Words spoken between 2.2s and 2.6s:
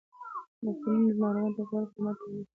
کوي.